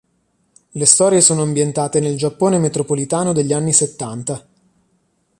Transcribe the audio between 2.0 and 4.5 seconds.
Giappone metropolitano degli anni Settanta.